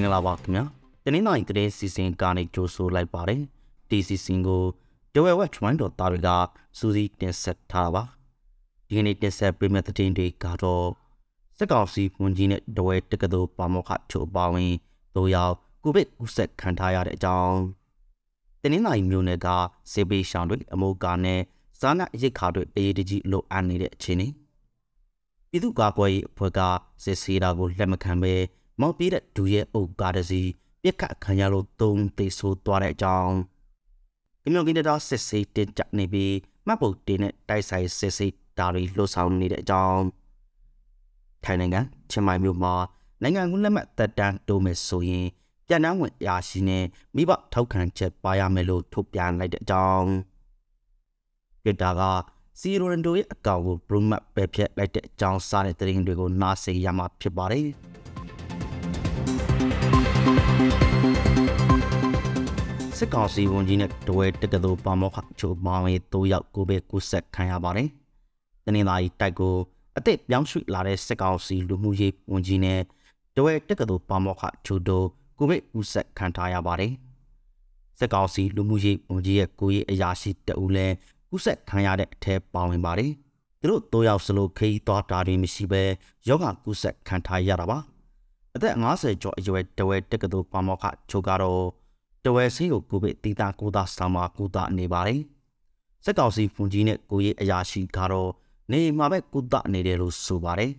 [0.00, 0.64] ္ဂလာပါခင်ဗျာ
[1.04, 3.40] တနင်္လာရီတရေစီစဉ်ကနေကြိုဆိုလိုက်ပါတယ်
[3.88, 4.62] ဒီစီစဉ်ကို
[5.14, 6.30] ဒဝဲဝက်ချွိုင်းတော်သားတွေက
[6.78, 8.02] စူးစီးတင်ဆက်ထားပါ
[8.88, 10.88] ဒီကနေ့တင်ဆက်ပေးမယ့်သတင်းတွေကတော့
[11.58, 14.72] စက်ကောင်စီဝန်ကြီးနဲ့ဒဝဲတက္ကသိုလ်ပါမောက္ခချို့ပါဝင်
[15.16, 17.58] တို့ရောက်ကိုဗစ်ကူးစက်ခံထားရတဲ့အကြောင်း
[18.62, 19.48] တနင်္လာရီမြို့နယ်က
[19.92, 21.40] စေဘေးရှောင်းတွေအမိုးကာနဲ့
[21.80, 24.28] စားနပ်ရိတ်ခါတွေအေးတကြီးလိုအပ်နေတဲ့အခြေအနေ
[25.50, 26.60] ပြည်သူ့ကာကွယ်ရေးအဖွဲ့က
[27.04, 28.34] စစ်ဆေးတာကိုလက်မခံဘဲ
[28.80, 30.50] မောက်ပြေးတဲ့ဒူရဲ့အုပ်ကားတစ်စီး
[30.82, 33.34] ပြက်ခတ်ခံရလို့သုံးသိဆိုးသွားတဲ့အကြောင်း
[34.42, 36.34] ကမျိုးကင်းတာစစ်ဆေးတင်ကြနေပြီး
[36.66, 40.02] မှတ်ပုတ်တင်တဲ့တိုက်ဆိုင်စစ်ဆေးတာတွေလှုပ်ဆောင်နေတဲ့အကြောင်း
[41.44, 41.80] ထိုင်နိုင်ငံ
[42.10, 42.74] ချင်းမိုင်မြို့မှာ
[43.22, 45.26] နိုင်ငံကူးလက်မှတ်တက်တန်းတိုးမယ်ဆိုရင်
[45.66, 46.84] ပြန်နှံဝင်ရာရှိနဲ့
[47.16, 50.08] မိဘထောက်ခံချက်ပါရမယ်လို့ထုတ်ပြန်လိုက်တဲ့အကြောင်း
[51.62, 52.02] ပြတာက
[52.60, 57.68] စီရိုရန်ဒိုရဲ့အကောင့်ကိုဘရူမတ်ပဲဖြတ်လိုက်တဲ့အကြောင်းစားတဲ့သတင်းတွေကိုနားဆင်ရမှာဖြစ်ပါတယ်။
[62.98, 67.88] စစ်ကောင်စီဝန်ကြီးနဲ့တဝဲတက္ကသိုလ်ပါမောက္ခချိုမောင်ရေး၃ယောက်ကိုပဲကူးဆက်ခံရပါတယ်။
[68.64, 69.54] တနင်္လာရီတိုက်ကို
[69.96, 72.80] အသက်ပြောင်းရွှေ့လာတဲ့စစ်ကောင်စီလူမှုရေးဝန်ကြီးနဲ့
[73.36, 75.06] တဝဲတက္ကသိုလ်ပါမောက္ခချိုတို့
[75.38, 76.92] ကိုပဲကူးဆက်ခံထားရပါတယ်။
[77.98, 80.86] စစ်ကောင်စီလူမှုရေးဝန်ကြီးရဲ့ကိုရေးအရာရှိတအူလဲ
[81.30, 83.10] ကူးဆက်ခံရတဲ့အထက်ပါဝင်ပါတယ်။
[83.60, 85.82] သူတို့၃ယောက်စလုံးခိသွားတာတွေမရှိဘဲ
[86.28, 87.78] ယောဂကူးဆက်ခံထားရတာပါ။
[88.56, 91.62] အသက်50ကျော်အရွယ်တဝဲတက္ကသိုလ်ပါမောက္ခချိုကတော့
[92.24, 95.20] တဝဲဆေးကိုကိုဗစ်တီတာကိုသာဆောင်မှာကုသနေပါတယ်။
[96.04, 98.30] စက်ကောင်စီဖွန်ကြီးနဲ့ကိုရေးအရာရှိကတော့
[98.72, 100.72] နေမှာပဲကုသနေတယ်လို့ဆိုပါတယ်။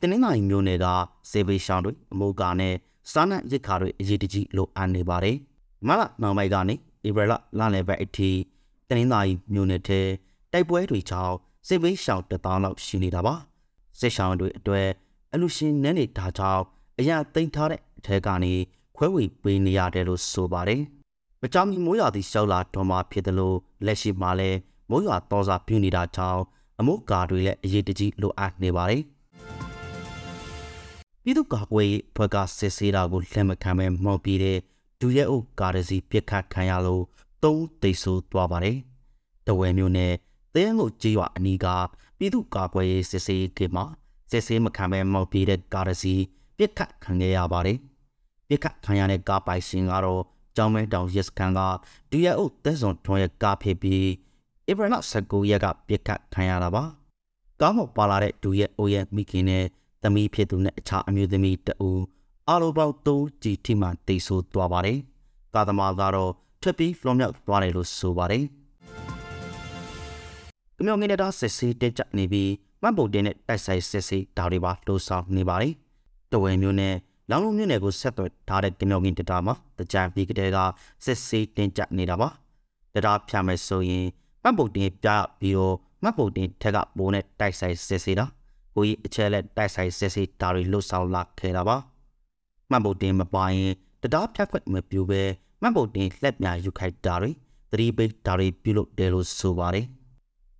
[0.00, 0.86] တင်းနှင်းမျိုးနယ်က
[1.30, 2.74] စေဘေးရှောင်းတွေအမိုးကာနဲ့
[3.12, 5.36] စားနပ်ရစ်ခါတွေအရေးတကြီးလိုအပ်နေပါတယ်။
[5.86, 6.74] မလနောင်မိုက်ကနေ
[7.06, 8.30] ဧပြီလလလယ်ဘက်အထိ
[8.88, 10.00] တင်းနှင်းမျိုးနယ်ထဲ
[10.52, 11.34] တိုက်ပွဲတွေကြောင့်
[11.66, 13.34] စေဘေးရှောင်းတပေါင်းလောက်ရှိနေတာပါ။
[13.98, 14.88] စစ်ရှောင်းတွေအတွက်
[15.34, 16.62] အလူရှင်နန်းနေတာကြောင့်
[16.98, 18.54] အရာသိမ်းထားတဲ့အထက်ကနေ
[18.96, 20.80] ခွဲဝေပေးနေရတယ်လို့ဆိုပါတယ်။
[21.42, 23.56] မကြောင်မီမိုးရွာသည့်ရှောက်လာတော်မှာဖြစ်တယ်လို့
[23.86, 24.58] လက်ရှိမှာလည်း
[24.90, 26.42] မိုးရွာတော်စာပြနေတာကြောင့်
[26.78, 29.02] အမိုးကာတွေလည်းအရေးတကြီးလိုအပ်နေပါတယ်။
[31.22, 34.58] ပြည်သူ့ကာကွယ်ရေးဖွဲ့ကစစ်ဆေးတာကိုလက်မခံပဲမော်ပြီးတဲ့
[35.00, 37.02] ဒူရဲအုပ်ကားစီပြစ်ခတ်ခံရလို့
[37.42, 38.76] သုံးသိဆိုးသွားပါတယ်။
[39.46, 40.12] တဝဲမျိုးနဲ့
[40.54, 41.66] သဲငုတ်ကြေးရွာအနီးက
[42.18, 43.84] ပြည်သူ့ကာကွယ်ရေးစစ်ဆေးကိမှာ
[44.32, 46.14] စစ်ဆေးမခံပဲမော်ပြီးတဲ့ကားစီ
[46.56, 47.78] ပြစ်ခတ်ခံရပါတယ်။
[48.48, 50.22] ပြစ်ခတ်ခံရတဲ့ကားပိုင်ရှင်ကတော့
[50.56, 51.60] ကျောင်းမဲတောင်ရက်စခန်းက
[52.10, 54.06] ဒူရအုပ်သက်စွန်ထွန်ရဲ့ကားဖြစ်ပြီး
[54.70, 56.84] ဧပြီလ19ရက်ကပြစ်ခတ်ခံရတာပါ
[57.60, 59.64] ကားမောက်ပါလာတဲ့ဒူရဲ့အိုရဲ့မိခင်နဲ့
[60.02, 61.90] သမီးဖြစ်သူနဲ့အခြားအမျိုးသမီးတအူ
[62.48, 64.98] အားလုံးပေါင်း3ကြီးထိမှတိတ်ဆိုးသွားပါတယ်
[65.54, 66.32] ကားသမားကတော့
[66.62, 68.44] ထွက်ပြီးလွန်မြောက်သွားတယ်လို့ဆိုပါတယ်
[70.76, 72.50] ကမြောင်ငင်းတဲ့ဆက်စီတက်ကြနေပြီး
[72.82, 75.74] မှတ်ပုံတင်တဲ့တိုက်ဆိုင်ဆက်စီဒါတွေပါလှုပ်ဆောင်နေပါတယ်
[76.32, 76.94] တဝဲမျိုးနဲ့
[77.30, 80.58] လောင်လုံးမြို့နယ်ကိုဆက်သွယ်ထားတဲ့ကမြောင်ကင်းတတာမှာတကြံပြီးကတဲ့က
[81.04, 82.28] စစ်ဆေးတင်ကြနေတာပါ
[82.94, 84.06] တတာဖြာမယ်ဆိုရင်
[84.42, 85.08] မှတ်ပုံတင်ပြ
[85.40, 88.26] ပြီးတော့မှတ်ပုံတင်ထက်ကပိုးနဲ့တိုက်ဆိုင်စစ်ဆေးတာ
[88.74, 91.76] ကိုကြီးအချက်လက်တိုက်ဆိုင်စစ်ဆေးတာတွေလှုပ်ဆောင်လာခဲ့တာပါ
[92.70, 95.22] မှတ်ပုံတင်မပိုင်ရင်တတာဖြတ်ခွက်မပြူပဲ
[95.62, 97.30] မှတ်ပုံတင်လက်မြယူခိုက်တာတွေ
[97.70, 99.86] သတိပိတ်တာတွေပြုလုပ်တယ်လို့ဆိုပါတယ်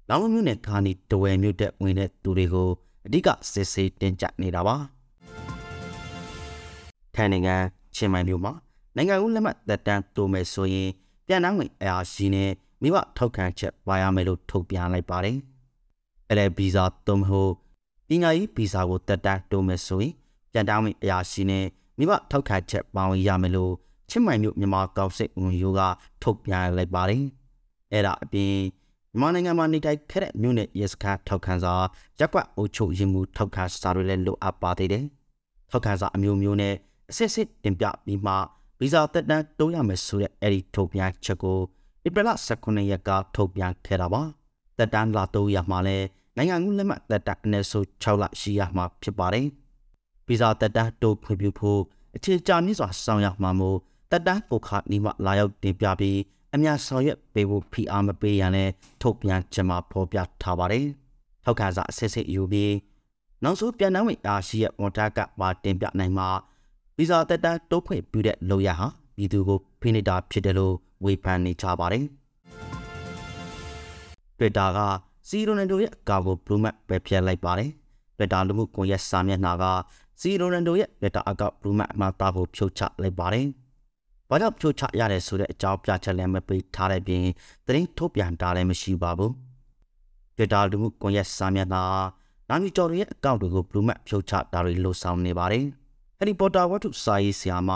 [0.09, 2.71] လောင်လုံးမြို့နယ်ခါနီတဝဲမြို့တဲ့ဝင်တဲ့သူတွေကို
[3.07, 4.77] အဓိကစစ်ဆေးတင်ကြနေတာပါ
[7.15, 7.57] ထိုင်းနိုင်ငံ
[7.95, 8.53] ချင်းမိုင်မြို့မှာ
[8.97, 10.91] နိုင်ငံဦးလက်မှတ်သက်တမ်းတိုးမယ်ဆိုရင်
[11.27, 12.51] ပြန်နှောင်းဝင်အရာရှိနဲ့
[12.83, 15.37] မိဘထောက်ခံချက်ပါရမယ်လို့ထုတ်ပြန်လိုက်ပါတယ်။
[16.29, 17.53] အဲ့ဒီဗီဇာသုံးဖို့
[18.09, 20.13] ပညာရေးဗီဇာကိုသက်တမ်းတိုးမယ်ဆိုရင်
[20.53, 21.67] ပြန်တောင်းဝင်အရာရှိနဲ့
[21.99, 23.73] မိဘထောက်ခံချက်ပါဝင်ရမယ်လို့
[24.11, 25.81] ချင်းမိုင်မြို့မြန်မာကောင်စစ်ဝန်ယိုက
[26.23, 27.23] ထုတ်ပြန်လိုက်ပါတယ်။
[27.93, 28.55] အဲ့ဒါအပြင်
[29.13, 31.75] မြန်မာနိုင်ငံမှာနေထိုင်ခဲ့တဲ့မြို့နယ်ရဲစခန်းထောက်ခံစာ
[32.21, 35.05] ရပ်ကွက်အုပ်ချုပ်ရေးမှူးထောက်ခံစာတွေလည်းလိုအပ်ပါသေးတယ်။
[35.71, 36.75] ထောက်ခံစာအမျိုးမျိုးနဲ့
[37.11, 38.33] အစစ်စစ်တင်ပြပြီးမှ
[38.81, 41.59] ဗီဇာတက်တန်းတိုးရမယ်ဆိုတဲ့အဲ့ဒီထုတ်ပြန်ချက်ကို
[42.07, 44.23] ဧပြီလ18ရက်ကထုတ်ပြန်ခဲ့တာပါ
[44.79, 45.97] တက်တန်းလာတိုးရမှာလဲ
[46.37, 49.47] နိုင်ငံကူးလက်မှတ်တက်တန်းအနည်းဆုံး6လရှိရမှာဖြစ်ပါတယ်
[50.27, 51.81] ဗီဇာတက်တန်းတိုးခွင့်ပြုဖို့
[52.17, 53.79] အခြေချမြင့်စွာဆောင်ရမှာမို့
[54.11, 56.19] တက်တန်းပိုခါနီမလာရောက်တင်ပြပြီး
[56.55, 58.73] အများဆောင်ရွက်ပေးဖို့ဖိအားမပေးရန်လည်း
[59.03, 60.87] ထုတ်ပြန်ချက်မှာဖော်ပြထားပါတယ်
[61.45, 62.75] ထောက်ခံစာအစစ်စစ်ယူပြီး
[63.43, 66.29] နောက်ဆုံးပြန်နှံဝင်အားရှိရဲ့ဝန်ထမ်းကပါတင်ပြနိုင်မှာ
[66.97, 72.05] ဗီဇာတက်တန်းတိုးဖွင့်ပြုတဲ့လုပ်ရဟာပြည်သူကိုဖိနှိပ်တာဖြစ်တယ်လို့ဝေဖန်နေကြပါတယ်။
[74.39, 74.79] Twitter က
[75.29, 77.71] စီရိုနန်ဒိုရဲ့အကာကိုဘလူးမတ်ပဲဖျက်လိုက်ပါတယ်။
[78.17, 79.65] Twitter လူမှုကွန်ရက်စာမျက်နှာက
[80.21, 83.47] စီရိုနန်ဒိုရဲ့ Twitter အကောင့်ဘလူးမတ်အမှားသားကိုဖြုတ်ချလိုက်ပါတယ်။
[84.33, 87.25] ဘာကြောင့်ဖြုတ်ချရတယ်ဆိုတဲ့အကြောင်းပြချက်လည်းမပေးထားတဲ့ပြင်
[87.67, 89.33] သတင်းထုတ်ပြန်တာလည်းမရှိပါဘူး။
[90.37, 91.83] Twitter လူမှုကွန်ရက်စာမျက်နှာ
[92.49, 95.65] နာမီကျော်ရဲ့အကောင့်တွေကိုဘလူးမတ်ဖြုတ်ချတာတွေလှုပ်ဆောင်နေပါတယ်။
[96.19, 97.71] Harry Potter ဝတ္ထုစာရေးဆရာမ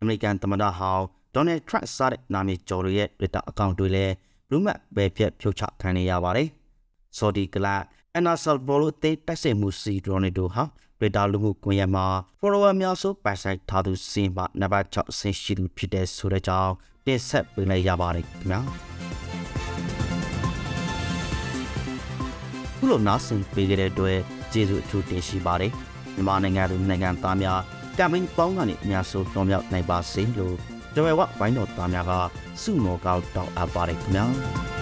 [0.00, 1.04] အမေရိကန်သမ္မတဟောင်း
[1.34, 4.14] Donald Trump စတဲ့နာမည်ကျော်တွေရဲ့ Twitter account တွေလည်း
[4.50, 6.48] လူမှတ်ပဲဖြတ်ဖြုတ်ချခံနေရပါတယ်။
[7.18, 7.82] Saudi ကလပ်
[8.16, 10.62] အနာဆယ်ဘောလိုတေးတိုက်စစ်မှုစီဒရိုနီတိုဟာ
[11.04, 12.06] Twitter လူမှုကွန်ရက်မှာ
[12.40, 16.72] follower များစုပိုင်ဆိုင်ထားသူစင်ပါနံပါတ်6ဆင်းရှိသူဖြစ်တဲ့ဆိုတဲ့ကြောင်း
[17.06, 18.60] တင်ဆက်ပေးလိုက်ရပါတယ်ခင်ဗျာ
[22.76, 24.18] ခုလိုနားဆင်ပေးကြတဲ့အတွက်
[24.52, 25.72] ကျေးဇူးအထူးတင်ရှိပါတယ်
[26.14, 27.60] မြန်မာနိုင်ငံသူနိုင်ငံသားများ
[27.98, 30.56] ကမင်းပေါင်းကနေအများဆုံးတော်မြောက်နိုင်ပါစေလို့
[30.94, 32.12] ကြွယ်ဝဝိုင်းတော်သားများက
[32.62, 34.73] စုမော်ကောက်တောင်းအပ်ပါတယ်ခင်ဗျာ